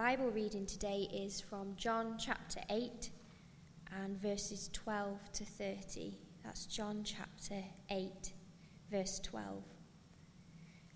[0.00, 3.10] Bible reading today is from John chapter 8
[4.00, 6.16] and verses 12 to 30.
[6.42, 8.32] That's John chapter 8,
[8.90, 9.62] verse 12.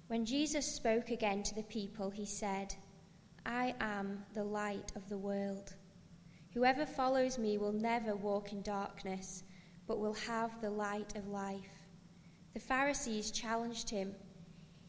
[0.06, 2.74] When Jesus spoke again to the people, he said,
[3.44, 5.74] I am the light of the world.
[6.54, 9.42] Whoever follows me will never walk in darkness,
[9.86, 11.76] but will have the light of life.
[12.54, 14.14] The Pharisees challenged him.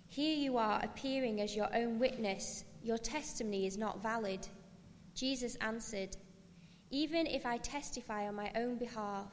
[0.07, 2.63] Here you are appearing as your own witness.
[2.85, 4.47] Your testimony is not valid.
[5.15, 6.15] Jesus answered,
[6.91, 9.25] Even if I testify on my own behalf,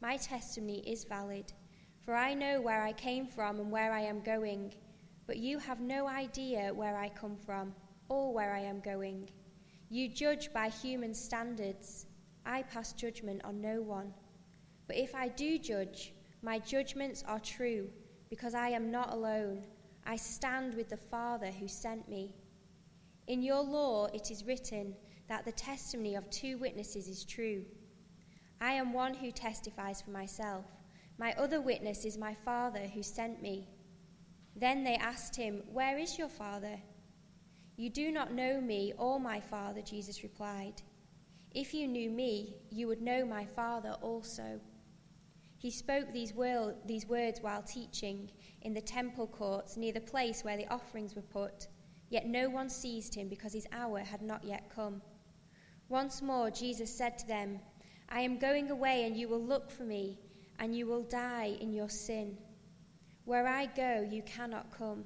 [0.00, 1.52] my testimony is valid,
[2.00, 4.72] for I know where I came from and where I am going,
[5.26, 7.74] but you have no idea where I come from
[8.08, 9.28] or where I am going.
[9.90, 12.06] You judge by human standards.
[12.46, 14.14] I pass judgment on no one.
[14.86, 17.90] But if I do judge, my judgments are true,
[18.30, 19.66] because I am not alone.
[20.06, 22.34] I stand with the Father who sent me.
[23.26, 24.94] In your law it is written
[25.28, 27.64] that the testimony of two witnesses is true.
[28.60, 30.64] I am one who testifies for myself.
[31.18, 33.68] My other witness is my Father who sent me.
[34.56, 36.78] Then they asked him, Where is your Father?
[37.76, 40.82] You do not know me or my Father, Jesus replied.
[41.52, 44.60] If you knew me, you would know my Father also.
[45.56, 48.30] He spoke these, words while teaching
[48.62, 51.68] in the temple courts near the place where the offerings were put.
[52.08, 55.02] Yet no one seized him because his hour had not yet come.
[55.88, 57.60] Once more, Jesus said to them,
[58.08, 60.18] I am going away, and you will look for me,
[60.58, 62.38] and you will die in your sin.
[63.24, 65.04] Where I go, you cannot come.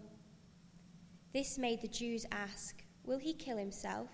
[1.32, 4.08] This made the Jews ask, Will he kill himself?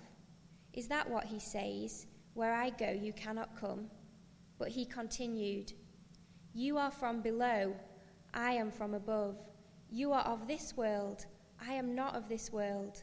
[0.72, 2.06] Is that what he says?
[2.34, 3.86] Where I go, you cannot come.
[4.58, 5.72] But he continued,
[6.52, 7.74] You are from below,
[8.32, 9.36] I am from above.
[9.90, 11.27] You are of this world.
[11.60, 13.02] I am not of this world.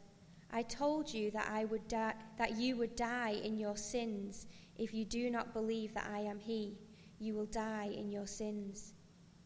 [0.51, 4.47] I told you that I would die, that you would die in your sins.
[4.77, 6.77] If you do not believe that I am he,
[7.19, 8.93] you will die in your sins.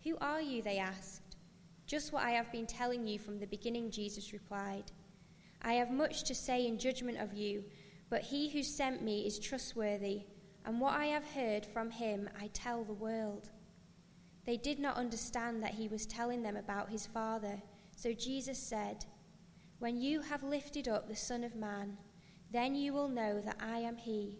[0.04, 0.62] Who are you?
[0.62, 1.38] They asked.
[1.86, 4.92] Just what I have been telling you from the beginning, Jesus replied.
[5.62, 7.64] I have much to say in judgment of you,
[8.10, 10.24] but he who sent me is trustworthy,
[10.66, 13.50] and what I have heard from him I tell the world.
[14.46, 17.62] They did not understand that he was telling them about his Father.
[17.96, 19.06] So Jesus said,
[19.80, 21.98] When you have lifted up the Son of Man,
[22.52, 24.38] then you will know that I am He,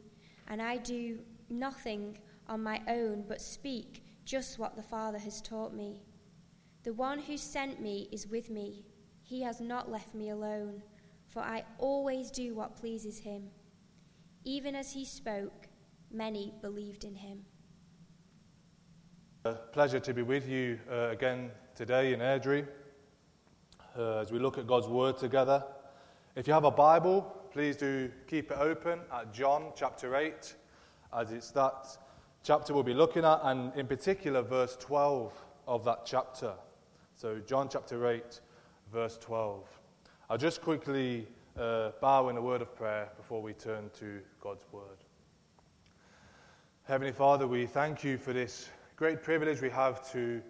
[0.48, 2.18] and I do nothing
[2.48, 6.02] on my own but speak just what the Father has taught me.
[6.84, 8.86] The one who sent me is with me.
[9.24, 10.84] He has not left me alone,
[11.28, 13.50] for I always do what pleases him.
[14.44, 15.68] Even as he spoke,
[16.12, 17.46] many believed in him.
[19.46, 22.68] A pleasure to be with you uh, again today in Airdrie
[23.98, 25.64] uh, as we look at God's Word together.
[26.36, 30.56] If you have a Bible, please do keep it open at John chapter 8,
[31.18, 31.98] as it's that
[32.44, 35.34] chapter we'll be looking at, and in particular, verse 12
[35.68, 36.54] of that chapter.
[37.16, 38.40] So, John chapter 8,
[38.92, 39.64] verse 12.
[40.30, 41.28] I'll just quickly
[41.58, 44.98] uh, bow in a word of prayer before we turn to God's Word.
[46.84, 50.42] Heavenly Father, we thank you for this great privilege we have to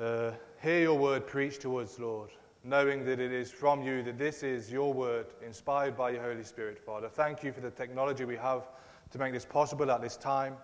[0.00, 0.30] uh,
[0.60, 2.30] hear your word preached to us, Lord,
[2.64, 6.42] knowing that it is from you, that this is your word, inspired by your Holy
[6.42, 7.08] Spirit, Father.
[7.08, 8.68] Thank you for the technology we have
[9.10, 10.56] to make this possible at this time.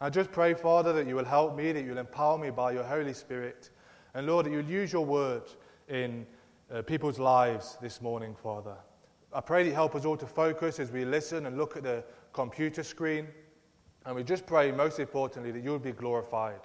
[0.00, 2.84] I just pray, Father, that you will help me, that you'll empower me by your
[2.84, 3.70] Holy Spirit.
[4.14, 5.42] And Lord, that you'll use your word
[5.88, 6.26] in
[6.72, 8.76] uh, people's lives this morning, Father.
[9.32, 11.82] I pray that you help us all to focus as we listen and look at
[11.82, 13.28] the computer screen.
[14.06, 16.60] And we just pray, most importantly, that you'll be glorified.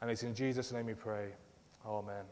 [0.00, 1.32] And it's in Jesus' name we pray.
[1.86, 2.24] Amen.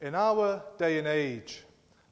[0.00, 1.64] In our day and age,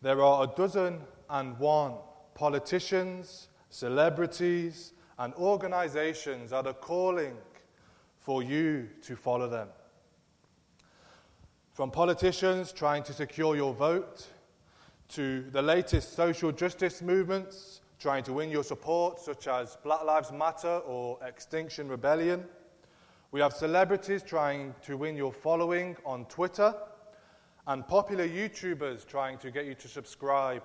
[0.02, 1.94] there are a dozen and one
[2.34, 7.34] politicians, celebrities, and organizations that are calling
[8.18, 9.68] for you to follow them.
[11.72, 14.26] From politicians trying to secure your vote,
[15.08, 20.30] to the latest social justice movements trying to win your support, such as Black Lives
[20.30, 22.44] Matter or Extinction Rebellion
[23.30, 26.74] we have celebrities trying to win your following on Twitter,
[27.66, 30.62] and popular YouTubers trying to get you to subscribe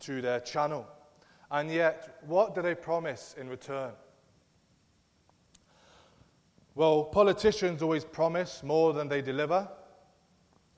[0.00, 0.86] to their channel.
[1.52, 3.92] And yet, what do they promise in return?
[6.74, 9.68] Well, politicians always promise more than they deliver.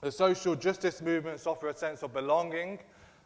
[0.03, 2.79] The social justice movements offer a sense of belonging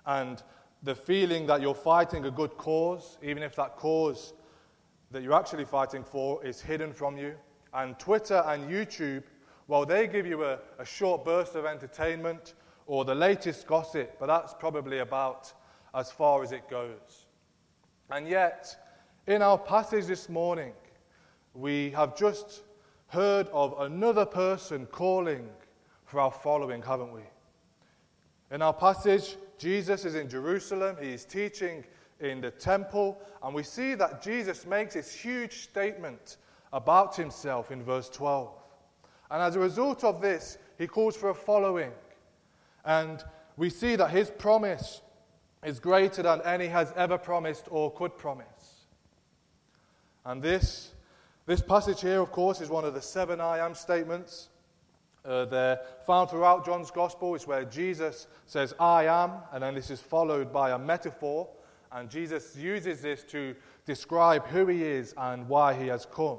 [0.04, 0.42] and
[0.84, 4.34] the feeling that you're fighting a good cause, even if that cause
[5.10, 7.34] that you're actually fighting for is hidden from you
[7.76, 9.22] and Twitter and YouTube,
[9.68, 12.54] well, they give you a, a short burst of entertainment
[12.86, 15.52] or the latest gossip, but that's probably about
[15.94, 17.26] as far as it goes.
[18.10, 18.74] And yet,
[19.26, 20.72] in our passage this morning,
[21.52, 22.62] we have just
[23.08, 25.46] heard of another person calling
[26.06, 27.22] for our following, haven't we?
[28.52, 30.96] In our passage, Jesus is in Jerusalem.
[31.00, 31.84] He is teaching
[32.20, 33.20] in the temple.
[33.42, 36.38] And we see that Jesus makes this huge statement
[36.76, 38.52] about himself in verse 12.
[39.30, 41.90] And as a result of this, he calls for a following.
[42.84, 43.24] And
[43.56, 45.00] we see that his promise
[45.64, 48.84] is greater than any has ever promised or could promise.
[50.26, 50.92] And this,
[51.46, 54.50] this passage here, of course, is one of the seven I am statements.
[55.24, 57.34] Uh, they're found throughout John's Gospel.
[57.34, 61.48] It's where Jesus says, I am, and then this is followed by a metaphor.
[61.90, 63.56] And Jesus uses this to
[63.86, 66.38] describe who he is and why he has come.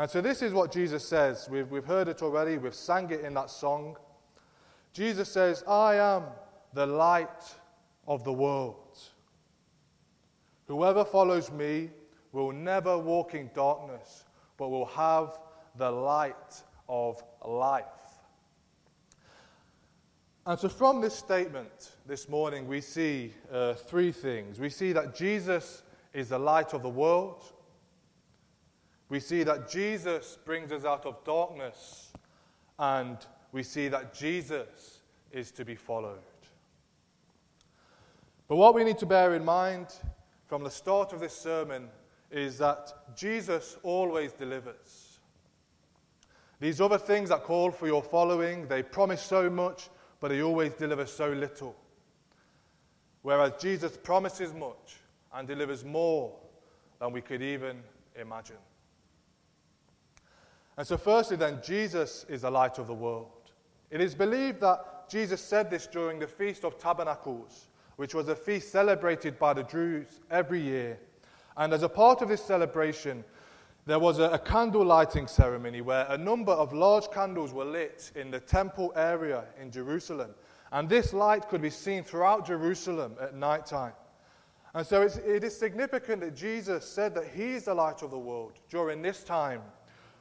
[0.00, 1.46] And so this is what Jesus says.
[1.50, 3.98] We've, we've heard it already, we've sang it in that song.
[4.94, 6.22] Jesus says, I am
[6.72, 7.54] the light
[8.08, 8.98] of the world.
[10.68, 11.90] Whoever follows me
[12.32, 14.24] will never walk in darkness,
[14.56, 15.38] but will have
[15.76, 17.84] the light of life.
[20.46, 24.58] And so, from this statement this morning, we see uh, three things.
[24.58, 25.82] We see that Jesus
[26.14, 27.52] is the light of the world.
[29.10, 32.12] We see that Jesus brings us out of darkness.
[32.78, 33.18] And
[33.52, 36.18] we see that Jesus is to be followed.
[38.48, 39.88] But what we need to bear in mind
[40.46, 41.88] from the start of this sermon
[42.30, 45.18] is that Jesus always delivers.
[46.58, 49.88] These other things that call for your following, they promise so much,
[50.20, 51.76] but he always delivers so little.
[53.22, 54.96] Whereas Jesus promises much
[55.32, 56.34] and delivers more
[56.98, 57.78] than we could even
[58.18, 58.56] imagine.
[60.80, 63.50] And so, firstly, then, Jesus is the light of the world.
[63.90, 67.66] It is believed that Jesus said this during the Feast of Tabernacles,
[67.96, 70.98] which was a feast celebrated by the Jews every year
[71.60, 73.22] and as a part of this celebration,
[73.84, 78.12] there was a, a, candle lighting ceremony where a number of large candles were lit
[78.14, 80.30] in the temple area in Jerusalem.
[80.72, 83.92] And this light could be seen throughout Jerusalem at night time.
[84.72, 88.10] And so it's, it is significant that Jesus said that He is the light of
[88.10, 89.62] the world during this time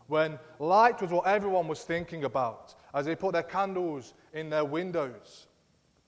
[0.09, 4.65] when light was what everyone was thinking about as they put their candles in their
[4.65, 5.47] windows.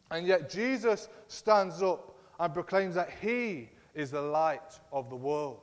[0.09, 5.59] And yet Jesus stands up and proclaims that He is the light of the world.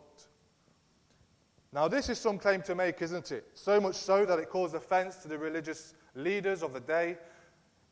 [1.72, 3.46] Now, this is some claim to make, isn't it?
[3.54, 7.18] So much so that it caused offense to the religious leaders of the day,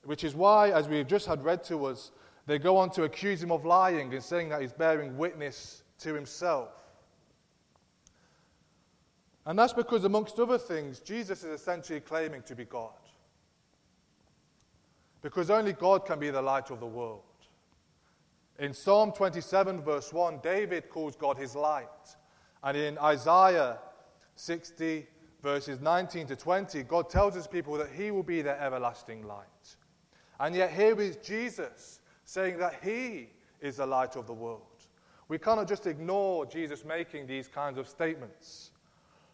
[0.05, 2.13] which is why, as we've just had read to us,
[2.47, 6.15] they go on to accuse him of lying and saying that he's bearing witness to
[6.15, 6.86] himself.
[9.47, 12.91] And that's because, amongst other things, Jesus is essentially claiming to be God.
[15.23, 17.23] Because only God can be the light of the world.
[18.59, 21.87] In Psalm 27, verse 1, David calls God his light.
[22.65, 23.79] And in Isaiah
[24.35, 25.07] 60,
[25.43, 29.77] verses 19 to 20, God tells his people that he will be their everlasting light.
[30.41, 33.29] And yet, here is Jesus saying that he
[33.61, 34.63] is the light of the world.
[35.29, 38.71] We cannot just ignore Jesus making these kinds of statements.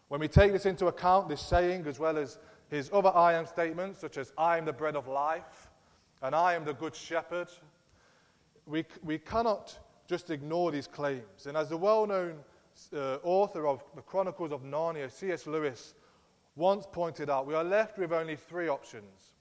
[0.07, 2.37] When we take this into account, this saying, as well as
[2.69, 5.69] his other I am statements, such as I am the bread of life,
[6.21, 7.49] and I am the good shepherd,
[8.65, 9.77] we, we cannot
[10.07, 11.47] just ignore these claims.
[11.47, 12.35] And as the well known
[12.95, 15.47] uh, author of the Chronicles of Narnia, C.S.
[15.47, 15.95] Lewis,
[16.55, 19.33] once pointed out, we are left with only three options.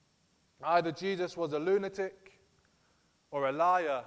[0.63, 2.23] Either Jesus was a lunatic,
[3.33, 4.05] or a liar,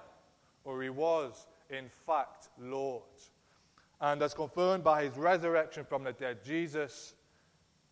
[0.63, 3.03] or he was, in fact, Lord.
[4.01, 7.13] And as confirmed by his resurrection from the dead, Jesus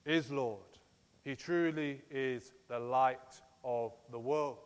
[0.05, 0.59] is Lord.
[1.23, 4.57] He truly is the light of the world.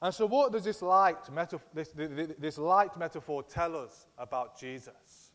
[0.00, 1.92] And so, what does this light, metaf- this,
[2.38, 5.32] this light metaphor tell us about Jesus?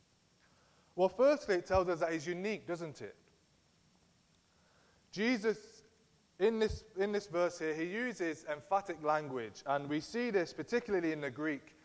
[0.96, 3.16] Well, firstly, it tells us that he's unique, doesn't it?
[5.12, 5.58] Jesus,
[6.40, 11.12] in this, in this verse here, he uses emphatic language, and we see this particularly
[11.12, 11.76] in the Greek.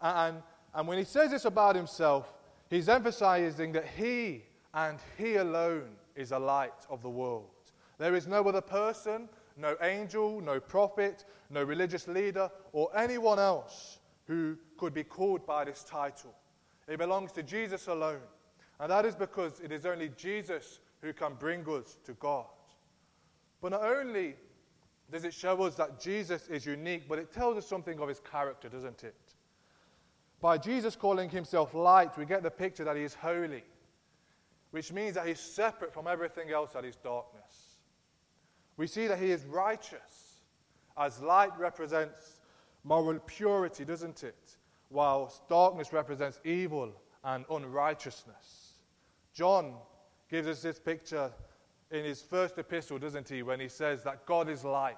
[0.00, 0.42] And,
[0.74, 2.32] and when he says this about himself,
[2.70, 4.44] he's emphasizing that he
[4.74, 7.50] and he alone is a light of the world.
[7.98, 13.98] There is no other person, no angel, no prophet, no religious leader, or anyone else
[14.26, 16.34] who could be called by this title.
[16.86, 18.20] It belongs to Jesus alone.
[18.80, 22.46] And that is because it is only Jesus who can bring us to God.
[23.60, 24.36] But not only
[25.10, 28.20] does it show us that Jesus is unique, but it tells us something of his
[28.20, 29.16] character, doesn't it?
[30.40, 33.64] By Jesus calling himself light, we get the picture that he is holy,
[34.70, 37.78] which means that he's separate from everything else that is darkness.
[38.76, 40.42] We see that he is righteous,
[40.96, 42.40] as light represents
[42.84, 44.56] moral purity, doesn't it?
[44.90, 46.92] Whilst darkness represents evil
[47.24, 48.74] and unrighteousness.
[49.34, 49.74] John
[50.30, 51.32] gives us this picture
[51.90, 54.96] in his first epistle, doesn't he, when he says that God is light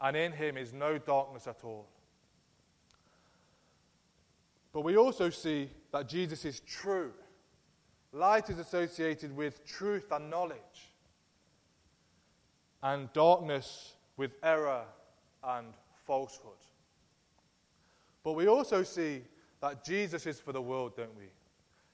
[0.00, 1.86] and in him is no darkness at all.
[4.72, 7.12] But we also see that Jesus is true.
[8.12, 10.58] Light is associated with truth and knowledge,
[12.82, 14.84] and darkness with error
[15.44, 15.66] and
[16.06, 16.52] falsehood.
[18.22, 19.22] But we also see
[19.60, 21.28] that Jesus is for the world, don't we?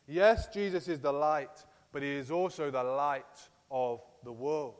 [0.06, 4.74] Yes, Jesus is the light, but he is also the light of the world.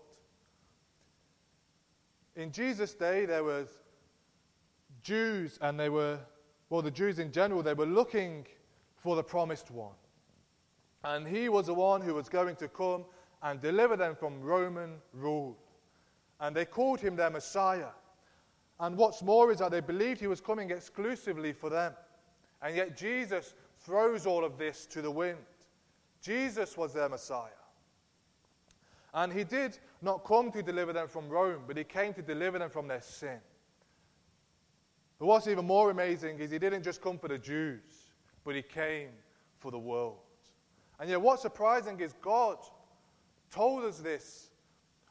[2.35, 3.69] In Jesus' day, there was
[5.03, 6.19] Jews, and they were,
[6.68, 8.46] well, the Jews in general, they were looking
[8.96, 9.94] for the promised one.
[11.04, 13.04] And he was the one who was going to come
[13.42, 15.56] and deliver them from Roman rule.
[16.40, 17.90] And they called him their Messiah.
[18.80, 21.92] And what's more is that they believed he was coming exclusively for them.
[22.62, 25.38] And yet Jesus throws all of this to the wind.
[26.20, 27.50] Jesus was their Messiah.
[29.14, 32.58] And he did not come to deliver them from Rome, but he came to deliver
[32.58, 33.38] them from their sin.
[35.18, 38.12] But what's even more amazing is he didn't just come for the Jews,
[38.44, 39.11] but he came
[39.58, 40.18] for the world.
[40.99, 42.58] And yet, what's surprising is God
[43.50, 44.50] told us this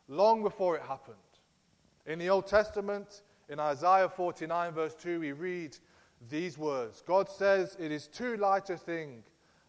[0.08, 1.16] long before it happened.
[2.06, 5.78] In the Old Testament, in Isaiah 49, verse 2, we read
[6.30, 9.24] these words God says, It is too light a thing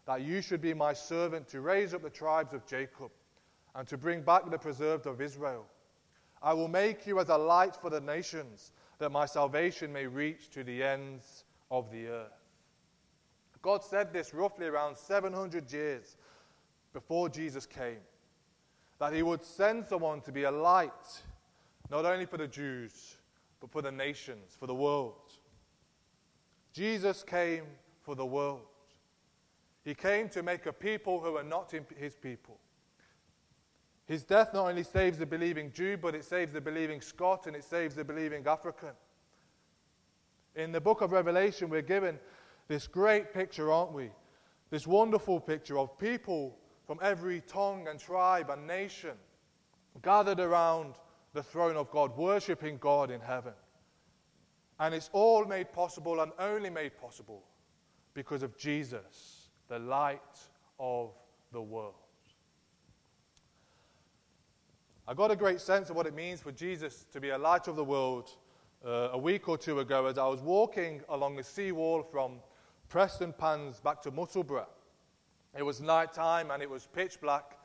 [0.05, 3.11] that you should be my servant to raise up the tribes of Jacob
[3.75, 5.65] and to bring back the preserved of Israel.
[6.41, 10.49] I will make you as a light for the nations, that my salvation may reach
[10.51, 12.31] to the ends of the earth.
[13.61, 16.15] God said this roughly around 700 years
[16.93, 17.99] before Jesus came
[18.99, 21.21] that he would send someone to be a light,
[21.91, 23.17] not only for the Jews,
[23.59, 25.33] but for the nations, for the world.
[26.73, 27.65] Jesus came
[28.01, 28.61] for the world.
[29.83, 32.57] He came to make a people who are not his people.
[34.07, 37.55] His death not only saves the believing Jew, but it saves the believing Scot and
[37.55, 38.91] it saves the believing African.
[40.55, 42.17] In the book of Revelation, we're given
[42.69, 44.09] this great picture, aren't we?
[44.69, 49.17] This wonderful picture of people from every tongue and tribe and nation
[50.01, 50.95] gathered around
[51.33, 53.53] the throne of God, worshipping God in heaven.
[54.79, 57.43] And it's all made possible and only made possible
[58.13, 60.39] because of Jesus, the light
[60.79, 61.11] of
[61.51, 62.06] the world.
[65.09, 67.69] I got a great sense of what it means for Jesus to be a light
[67.69, 68.29] of the world
[68.85, 72.39] uh, a week or two ago as I was walking along the seawall from
[72.91, 74.67] Prestonpans back to Musselburgh.
[75.57, 77.57] It was night time and it was pitch black,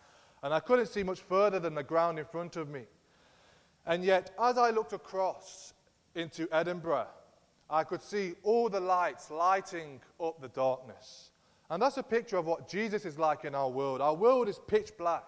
[0.44, 2.82] and I couldn't see much further than the ground in front of me.
[3.86, 5.74] And yet, as I looked across
[6.14, 7.08] into Edinburgh,
[7.68, 11.30] I could see all the lights lighting up the darkness.
[11.70, 14.00] And that's a picture of what Jesus is like in our world.
[14.00, 15.24] Our world is pitch black.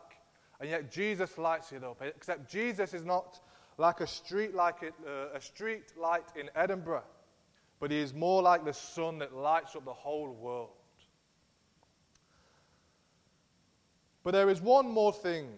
[0.60, 2.00] And yet Jesus lights it up.
[2.02, 3.40] Except Jesus is not
[3.78, 7.04] like a street, like it, uh, a street light in Edinburgh,
[7.80, 10.70] but he is more like the sun that lights up the whole world.
[14.22, 15.48] But there is one more thing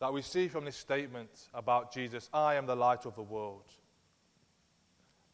[0.00, 3.64] that we see from this statement about Jesus I am the light of the world.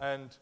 [0.00, 0.37] And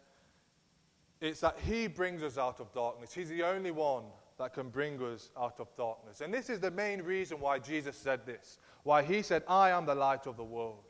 [1.21, 3.13] it's that he brings us out of darkness.
[3.13, 4.05] He's the only one
[4.43, 6.21] that can bring us out of darkness.
[6.21, 9.87] And this is the main reason why Jesus said this, why he said, I am
[9.87, 10.83] the light of the world.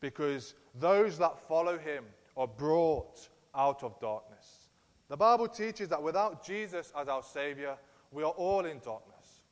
[0.00, 2.04] Because those that follow him
[2.36, 4.68] are brought out of darkness.
[5.08, 7.74] The Bible teaches that without Jesus as our Savior,
[8.12, 9.44] we are all in darkness.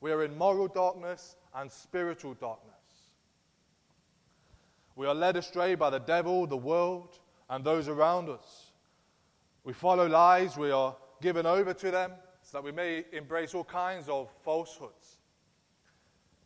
[0.00, 2.72] We are in moral darkness and spiritual darkness.
[4.96, 8.72] We are led astray by the devil, the world, and those around us.
[9.62, 12.10] We follow lies, we are given over to them,
[12.52, 15.18] that we may embrace all kinds of falsehoods.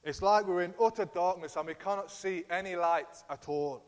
[0.04, 3.82] It's like we're in utter darkness and we cannot see any light at all.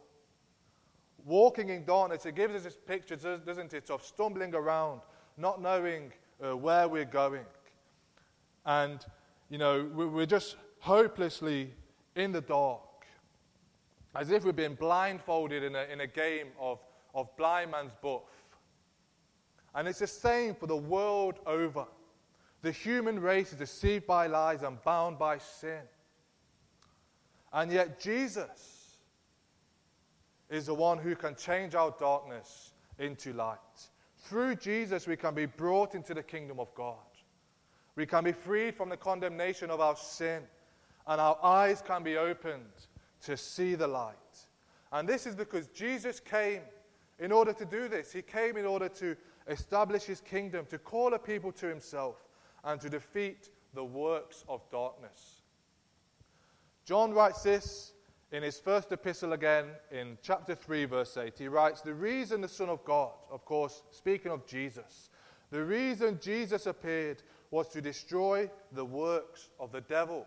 [1.24, 5.00] Walking in darkness, it gives us this picture, doesn't it, of stumbling around,
[5.36, 6.12] not knowing
[6.44, 7.44] uh, where we're going.
[8.66, 9.04] And,
[9.48, 11.72] you know, we're just hopelessly
[12.16, 13.06] in the dark,
[14.16, 16.80] as if we've been blindfolded in a, in a game of,
[17.14, 18.22] of blind man's buff.
[19.74, 21.86] And it's the same for the world over.
[22.62, 25.82] The human race is deceived by lies and bound by sin.
[27.52, 28.98] And yet, Jesus
[30.50, 33.58] is the one who can change our darkness into light.
[34.24, 36.96] Through Jesus, we can be brought into the kingdom of God.
[37.96, 40.42] We can be freed from the condemnation of our sin,
[41.06, 42.86] and our eyes can be opened
[43.22, 44.14] to see the light.
[44.92, 46.62] And this is because Jesus came
[47.18, 48.12] in order to do this.
[48.12, 49.16] He came in order to
[49.48, 52.16] establish his kingdom, to call a people to himself,
[52.64, 55.42] and to defeat the works of darkness.
[56.84, 57.92] John writes this
[58.32, 61.38] in his first epistle again in chapter 3, verse 8.
[61.38, 65.10] He writes, The reason the Son of God, of course, speaking of Jesus,
[65.50, 70.26] the reason Jesus appeared was to destroy the works of the devil.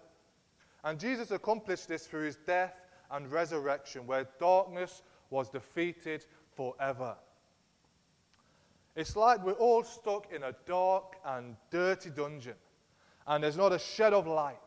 [0.84, 2.74] And Jesus accomplished this through his death
[3.12, 7.16] and resurrection, where darkness was defeated forever.
[8.96, 12.56] It's like we're all stuck in a dark and dirty dungeon,
[13.28, 14.58] and there's not a shed of light.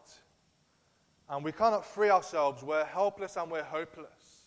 [1.29, 2.63] And we cannot free ourselves.
[2.63, 4.47] We're helpless and we're hopeless.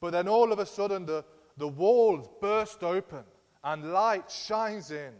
[0.00, 1.24] But then all of a sudden, the,
[1.58, 3.24] the walls burst open
[3.62, 5.12] and light shines in.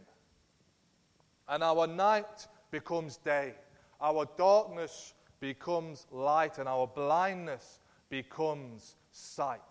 [1.47, 3.53] And our night becomes day.
[3.99, 7.79] Our darkness becomes light, and our blindness
[8.09, 9.61] becomes sight.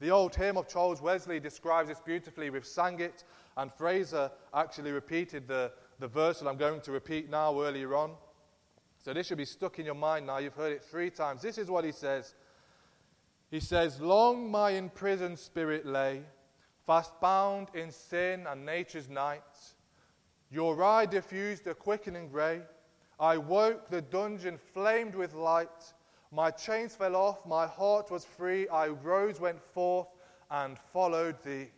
[0.00, 2.48] The old hymn of Charles Wesley describes this beautifully.
[2.48, 3.24] We've sang it,
[3.58, 8.12] and Fraser actually repeated the, the verse that I'm going to repeat now earlier on.
[9.04, 10.38] So this should be stuck in your mind now.
[10.38, 11.42] You've heard it three times.
[11.42, 12.34] This is what he says.
[13.50, 16.22] He says, Long my imprisoned spirit lay,
[16.86, 19.42] fast bound in sin and nature's night.
[20.50, 22.62] Your eye diffused a quickening ray.
[23.18, 25.92] I woke, the dungeon flamed with light.
[26.32, 28.68] My chains fell off, my heart was free.
[28.68, 30.06] I rose, went forth,
[30.50, 31.68] and followed thee.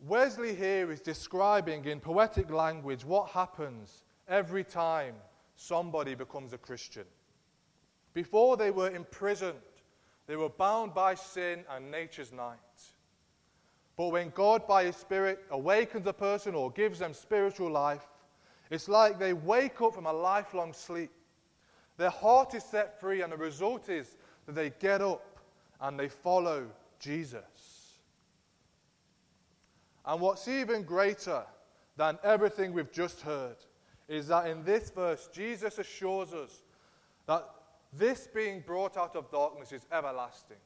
[0.00, 5.14] Wesley here is describing in poetic language what happens every time
[5.56, 7.06] somebody becomes a Christian.
[8.12, 9.58] Before they were imprisoned,
[10.26, 12.58] they were bound by sin and nature's night.
[13.96, 18.06] But when God, by His Spirit, awakens a person or gives them spiritual life,
[18.70, 21.10] it's like they wake up from a lifelong sleep.
[21.96, 25.38] Their heart is set free, and the result is that they get up
[25.80, 26.66] and they follow
[26.98, 27.98] Jesus.
[30.06, 31.44] And what's even greater
[31.96, 33.56] than everything we've just heard
[34.08, 36.62] is that in this verse, Jesus assures us
[37.26, 37.48] that
[37.92, 40.58] this being brought out of darkness is everlasting.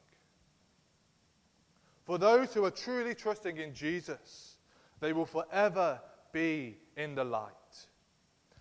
[2.05, 4.57] For those who are truly trusting in Jesus,
[5.01, 6.01] they will forever
[6.33, 7.53] be in the light.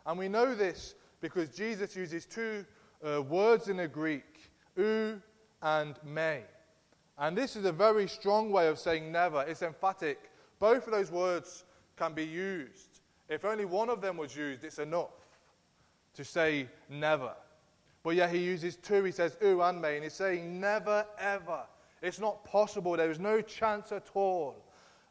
[0.06, 2.66] And we know this because Jesus uses two
[3.06, 5.22] uh, words in the Greek, ou
[5.62, 6.40] and me.
[7.18, 9.44] And this is a very strong way of saying never.
[9.48, 10.32] It's emphatic.
[10.60, 11.64] Both of those words
[11.96, 13.02] can be used.
[13.30, 15.10] If only one of them was used, it's enough
[16.14, 17.34] to say never.
[18.04, 19.04] But yet he uses two.
[19.04, 21.64] He says ou and me, and he's saying never, ever.
[22.02, 22.96] It's not possible.
[22.96, 24.64] There is no chance at all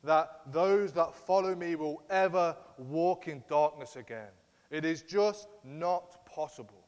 [0.04, 4.30] that those that follow me will ever walk in darkness again.
[4.70, 6.84] It is just not possible.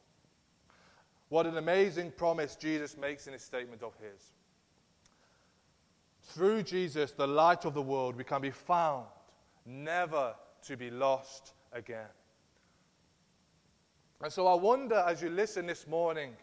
[1.29, 4.33] What an amazing promise Jesus makes in his statement of his.
[6.21, 9.05] Through Jesus, the light of the world, we can be found,
[9.65, 12.09] never to be lost again.
[14.21, 16.35] And so I wonder as you listen this morning,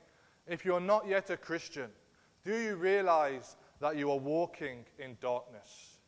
[0.46, 1.90] if you're not yet a Christian,
[2.44, 5.98] do you realize that you are walking in darkness?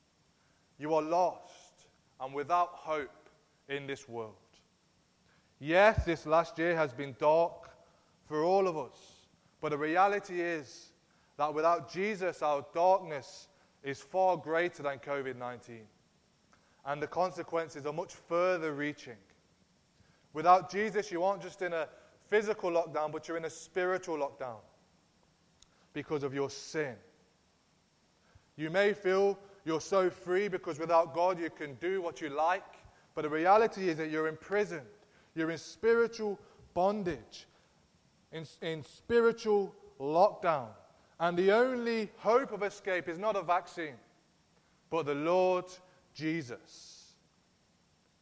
[0.79, 1.87] You are lost
[2.21, 3.29] and without hope
[3.69, 4.37] in this world.
[5.61, 7.71] Yes, this last year has been dark
[8.27, 8.97] for all of us,
[9.61, 10.93] but the reality is
[11.37, 13.49] that without Jesus, our darkness
[13.83, 15.81] is far greater than COVID 19.
[16.87, 19.17] And the consequences are much further reaching.
[20.33, 21.89] Without Jesus, you aren't just in a
[22.29, 24.61] physical lockdown, but you're in a spiritual lockdown
[25.93, 26.95] because of your sin.
[28.57, 32.65] You may feel you're so free because without God you can do what you like,
[33.15, 34.87] but the reality is that you're imprisoned
[35.39, 36.39] you're in spiritual
[36.75, 37.47] bondage,
[38.33, 40.69] in, in spiritual lockdown.
[41.21, 43.95] And the only hope of escape is not a vaccine,
[44.91, 45.65] but the Lord
[46.15, 47.15] Jesus.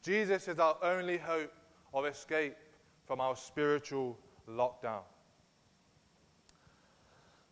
[0.02, 1.52] Jesus is our only hope
[1.92, 2.56] of escape
[3.06, 5.02] from our spiritual lockdown.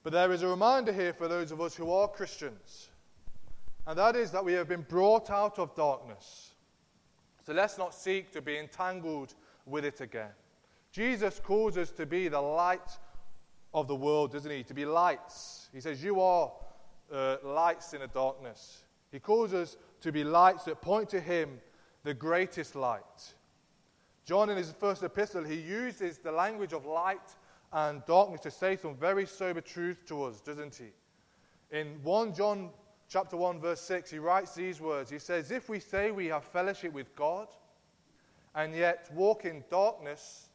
[0.02, 2.90] But there is a reminder here for those of us who are Christians,
[3.86, 6.52] and that is that we have been brought out of darkness.
[7.44, 9.34] So let's not seek to be entangled
[9.66, 10.30] with it again.
[10.92, 12.98] Jesus calls us to be the light
[13.72, 14.62] of the world, doesn't he?
[14.62, 15.68] To be lights.
[15.72, 16.52] He says, You are
[17.12, 18.84] uh, lights in the darkness.
[19.10, 21.60] He calls us to be lights that point to Him,
[22.04, 23.34] the greatest light.
[24.24, 27.34] John, in his first epistle, he uses the language of light
[27.72, 31.76] and darkness to say some very sober truth to us, doesn't he?
[31.76, 32.70] In 1 John
[33.08, 35.10] chapter 1 verse 6, he writes these words.
[35.10, 37.48] He says, "If we say we have fellowship with God
[38.54, 40.48] and yet walk in darkness,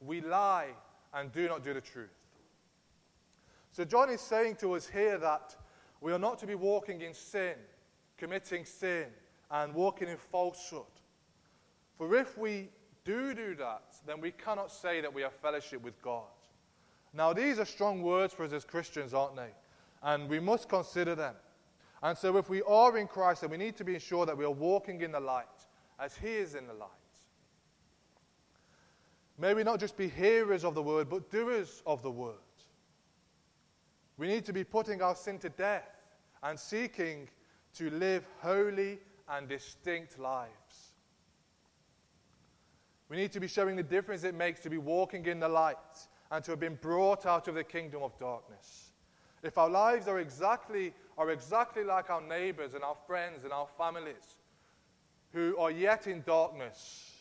[0.00, 0.68] we lie
[1.14, 2.10] and do not do the truth.
[3.70, 5.54] So, John is saying to us here that
[6.00, 7.54] we are not to be walking in sin,
[8.16, 9.06] committing sin,
[9.50, 10.82] and walking in falsehood.
[11.96, 12.70] For if we
[13.04, 16.24] do do that, then we cannot say that we have fellowship with God.
[17.12, 19.50] Now, these are strong words for us as Christians, aren't they?
[20.02, 21.34] And we must consider them.
[22.02, 24.44] And so, if we are in Christ, then we need to be sure that we
[24.44, 25.46] are walking in the light
[25.98, 26.88] as He is in the light.
[29.38, 32.34] May we not just be hearers of the word, but doers of the word.
[34.16, 35.88] We need to be putting our sin to death
[36.42, 37.28] and seeking
[37.74, 38.98] to live holy
[39.28, 40.92] and distinct lives.
[43.08, 45.76] We need to be showing the difference it makes to be walking in the light
[46.30, 48.90] and to have been brought out of the kingdom of darkness.
[49.42, 53.68] If our lives are exactly, are exactly like our neighbors and our friends and our
[53.78, 54.36] families
[55.32, 57.17] who are yet in darkness,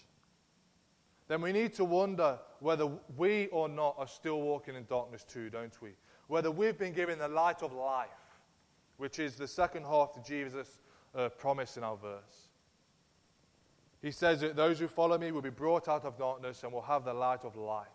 [1.27, 5.49] then we need to wonder whether we or not are still walking in darkness too,
[5.49, 5.91] don't we?
[6.27, 8.07] Whether we've been given the light of life,
[8.97, 10.79] which is the second half to Jesus'
[11.15, 12.49] uh, promise in our verse.
[14.01, 16.81] He says that those who follow me will be brought out of darkness and will
[16.81, 17.87] have the light of life.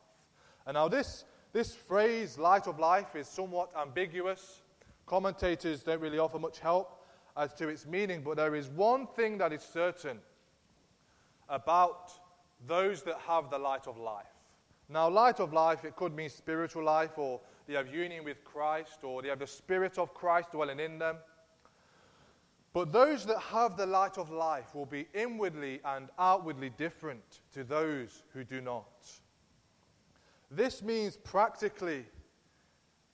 [0.67, 4.63] And now, this, this phrase, light of life, is somewhat ambiguous.
[5.07, 7.05] Commentators don't really offer much help
[7.37, 10.19] as to its meaning, but there is one thing that is certain
[11.49, 12.13] about
[12.67, 14.27] those that have the light of life.
[14.89, 19.05] Now, light of life, it could mean spiritual life, or they have union with Christ,
[19.05, 21.17] or they have the Spirit of Christ dwelling in them.
[22.73, 27.65] But those that have the light of life will be inwardly and outwardly different to
[27.65, 29.11] those who do not.
[30.51, 32.05] This means practically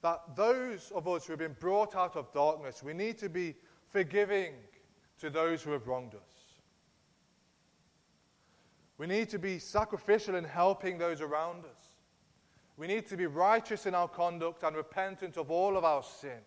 [0.03, 3.55] that those of us who have been brought out of darkness, we need to be
[3.89, 4.53] forgiving
[5.21, 6.38] to those who have wronged us.
[8.99, 11.95] We need to be sacrificial in helping those around us.
[12.77, 16.41] We need to be righteous in our conduct and repentant of all of our sin.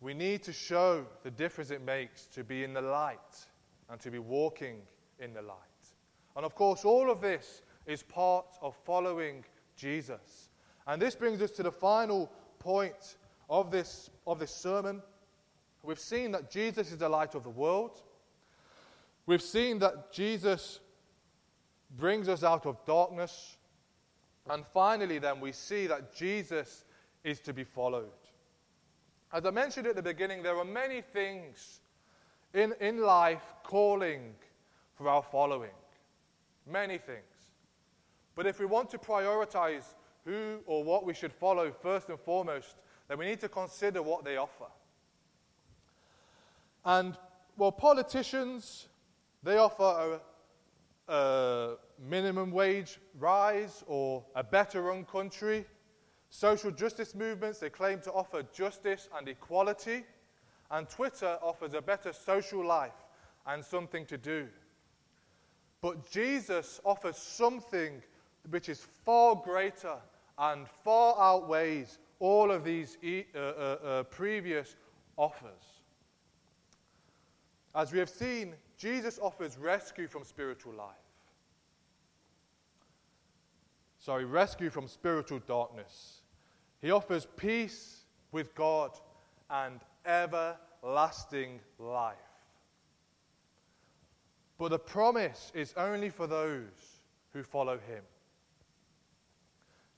[0.00, 3.46] We need to show the difference it makes to be in the light
[3.90, 4.80] and to be walking
[5.18, 5.56] in the light.
[6.36, 9.44] And of course, all of this is part of following
[9.76, 10.48] Jesus.
[10.86, 13.16] And this brings us to the final point
[13.50, 15.02] of this, of this sermon.
[15.82, 18.02] We've seen that Jesus is the light of the world.
[19.30, 20.80] We've seen that Jesus
[21.96, 23.58] brings us out of darkness.
[24.48, 26.84] And finally, then, we see that Jesus
[27.22, 28.10] is to be followed.
[29.32, 31.78] As I mentioned at the beginning, there are many things
[32.54, 34.34] in, in life calling
[34.96, 35.78] for our following.
[36.68, 37.52] Many things.
[38.34, 42.74] But if we want to prioritize who or what we should follow first and foremost,
[43.06, 44.66] then we need to consider what they offer.
[46.84, 47.16] And,
[47.56, 48.88] well, politicians
[49.42, 50.20] they offer
[51.08, 55.64] a, a minimum wage rise or a better run country.
[56.30, 60.04] Social justice movements, they claim to offer justice and equality.
[60.70, 62.94] And Twitter offers a better social life
[63.46, 64.46] and something to do.
[65.80, 68.02] But Jesus offers something
[68.50, 69.96] which is far greater
[70.38, 74.76] and far outweighs all of these uh, uh, uh, previous
[75.16, 75.82] offers.
[77.74, 80.96] As we have seen, Jesus offers rescue from spiritual life.
[83.98, 86.22] Sorry, rescue from spiritual darkness.
[86.80, 88.92] He offers peace with God
[89.50, 92.16] and everlasting life.
[94.56, 97.00] But the promise is only for those
[97.34, 98.02] who follow him.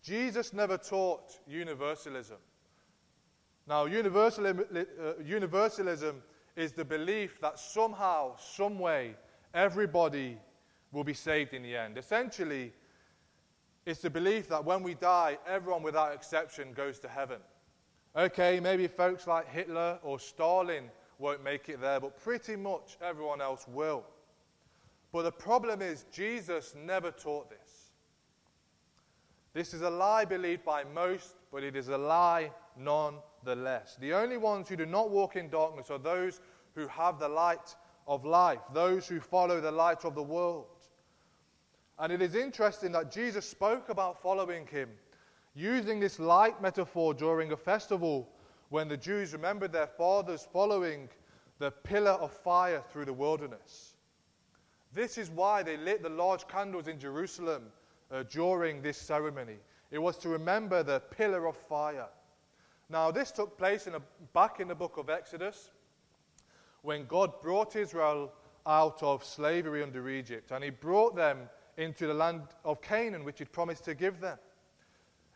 [0.03, 2.39] Jesus never taught universalism.
[3.69, 6.21] Now, universalism, uh, universalism
[6.57, 9.15] is the belief that somehow, some way,
[9.55, 10.39] everybody
[10.93, 11.97] will be saved in the end.
[11.97, 12.73] Essentially,
[13.87, 17.39] it's the belief that when we die, everyone without exception goes to heaven.
[18.15, 23.41] Okay, maybe folks like Hitler or Stalin won't make it there, but pretty much everyone
[23.41, 24.05] else will.
[25.13, 27.91] But the problem is, Jesus never taught this.
[29.55, 32.51] This is a lie believed by most, but it is a lie
[33.45, 33.97] nonetheless.
[34.01, 36.41] The only ones who do not walk in darkness are those
[36.75, 37.75] who have the light
[38.07, 40.67] of life, those who follow the light of the world.
[41.99, 44.89] And it is interesting that Jesus spoke about following him,
[45.55, 48.29] using this light metaphor during a festival
[48.71, 51.09] when the Jews remembered their fathers following
[51.59, 53.93] the pillar of fire through the wilderness.
[54.95, 57.65] This is why they lit the large candles in Jerusalem
[58.11, 59.57] uh, during this ceremony.
[59.91, 62.09] It was to remember the pillar of fire.
[62.89, 64.01] Now, this took place in a,
[64.33, 65.71] back in the book of Exodus
[66.83, 68.33] when God brought Israel
[68.67, 73.39] out of slavery under Egypt and he brought them into the land of Canaan, which
[73.39, 74.39] he'd promised to give them.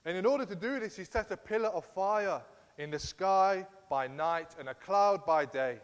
[0.05, 2.43] And in order to do this, he set a pillar of fire
[2.79, 5.79] in the sky by night and a cloud by day.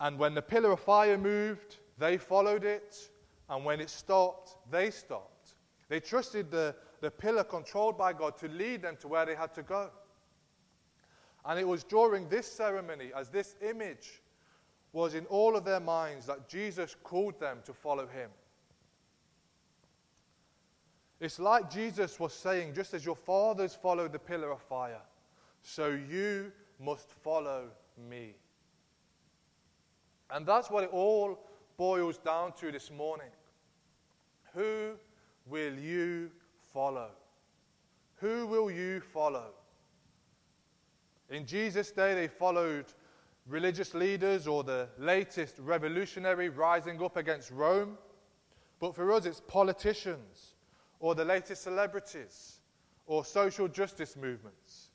[0.00, 3.10] And when the pillar of fire moved, they followed it.
[3.48, 5.54] And when it stopped, they stopped.
[5.88, 9.54] They trusted the, the pillar controlled by God to lead them to where they had
[9.54, 9.90] to go.
[11.44, 14.20] And it was during this ceremony, as this image
[14.92, 18.30] was in all of their minds, that Jesus called them to follow him.
[21.20, 25.02] It's like Jesus was saying, just as your fathers followed the pillar of fire,
[25.62, 27.64] so you must follow
[28.08, 28.34] me.
[30.30, 31.38] And that's what it all
[31.76, 33.30] boils down to this morning.
[34.54, 34.92] Who
[35.46, 36.30] will you
[36.72, 37.10] follow?
[38.16, 39.50] Who will you follow?
[41.30, 42.86] In Jesus' day, they followed
[43.46, 47.96] religious leaders or the latest revolutionary rising up against Rome.
[48.78, 50.54] But for us, it's politicians
[50.98, 52.60] or the latest celebrities
[53.06, 54.88] or social justice movements.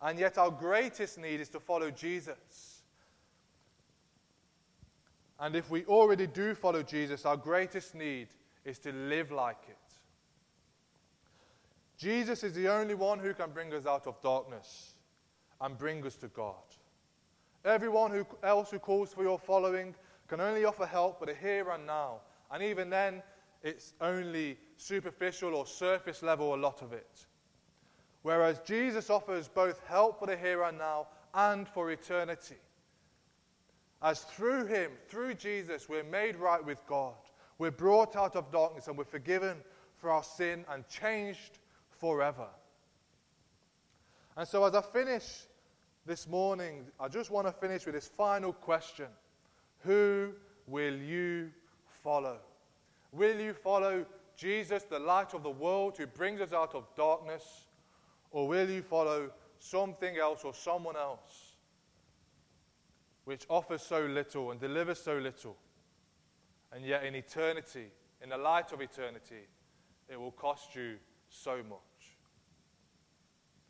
[0.00, 2.82] And yet, our greatest need is to follow Jesus.
[5.38, 8.28] And if we already do follow Jesus, our greatest need
[8.64, 9.76] is to live like it.
[12.02, 14.94] Jesus is the only one who can bring us out of darkness
[15.60, 16.56] and bring us to God.
[17.64, 19.94] Everyone who, else who calls for your following
[20.26, 22.22] can only offer help for the here and now.
[22.50, 23.22] And even then,
[23.62, 27.24] it's only superficial or surface level, a lot of it.
[28.22, 32.58] Whereas Jesus offers both help for the here and now and for eternity.
[34.02, 37.14] As through Him, through Jesus, we're made right with God.
[37.58, 39.58] We're brought out of darkness and we're forgiven
[39.98, 41.60] for our sin and changed
[42.02, 42.48] forever.
[44.36, 45.46] And so, as I finish
[46.04, 49.06] this morning, I just want to finish with this final question
[49.84, 50.32] Who
[50.66, 51.50] will you
[52.02, 52.38] follow?
[53.12, 54.04] Will you follow
[54.36, 57.68] Jesus, the light of the world, who brings us out of darkness?
[58.32, 61.52] Or will you follow something else or someone else
[63.26, 65.56] which offers so little and delivers so little?
[66.72, 69.46] And yet, in eternity, in the light of eternity,
[70.08, 70.96] it will cost you
[71.28, 71.91] so much.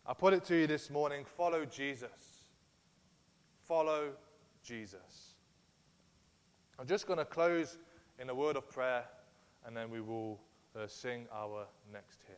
[0.04, 2.50] I put it to you this morning follow Jesus.
[3.68, 4.10] Follow
[4.64, 5.36] Jesus.
[6.78, 7.78] I'm just going to close
[8.18, 9.04] in a word of prayer
[9.64, 10.40] and then we will
[10.76, 12.36] uh, sing our next hymn.